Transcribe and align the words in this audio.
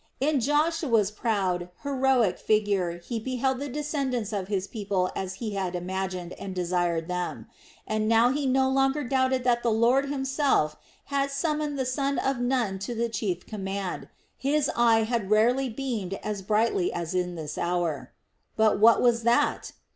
In 0.19 0.39
Joshua's 0.39 1.11
proud, 1.11 1.69
heroic 1.83 2.39
figure 2.39 2.97
he 2.97 3.19
beheld 3.19 3.59
the 3.59 3.69
descendants 3.69 4.33
of 4.33 4.47
his 4.47 4.65
people 4.67 5.11
as 5.15 5.35
he 5.35 5.51
had 5.53 5.75
imagined 5.75 6.33
and 6.39 6.55
desired 6.55 7.07
them, 7.07 7.45
and 7.85 8.09
now 8.09 8.31
he 8.31 8.47
no 8.47 8.67
longer 8.67 9.03
doubted 9.03 9.43
that 9.43 9.61
the 9.61 9.69
Lord 9.69 10.09
Himself 10.09 10.75
had 11.13 11.29
summoned 11.29 11.77
the 11.77 11.85
son 11.85 12.17
of 12.17 12.39
Nun 12.39 12.79
to 12.79 12.95
the 12.95 13.09
chief 13.09 13.45
command. 13.45 14.09
His 14.35 14.71
eye 14.75 15.03
had 15.03 15.29
rarely 15.29 15.69
beamed 15.69 16.15
as 16.23 16.41
brightly 16.41 16.91
as 16.91 17.13
in 17.13 17.35
this 17.35 17.55
hour. 17.55 18.11
But 18.57 18.79
what 18.79 19.03
was 19.03 19.21
that? 19.21 19.71